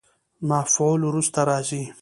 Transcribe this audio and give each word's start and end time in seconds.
مفعول 0.49 1.01
وروسته 1.07 1.39
راځي. 1.49 1.83